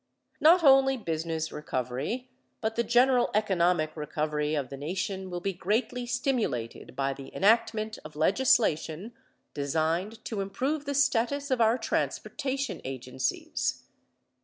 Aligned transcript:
Not 0.39 0.63
only 0.63 0.97
business 0.97 1.51
recovery, 1.51 2.27
but 2.59 2.75
the 2.75 2.81
general 2.83 3.29
economic 3.35 3.95
recovery 3.95 4.55
of 4.55 4.69
the 4.71 4.75
nation 4.75 5.29
will 5.29 5.41
be 5.41 5.53
greatly 5.53 6.07
stimulated 6.07 6.95
by 6.95 7.13
the 7.13 7.31
enactment 7.35 7.99
of 8.03 8.15
legislation 8.15 9.13
designed 9.53 10.25
to 10.25 10.41
improve 10.41 10.85
the 10.85 10.95
status 10.95 11.51
of 11.51 11.61
our 11.61 11.77
transportation 11.77 12.81
agencies. 12.83 13.83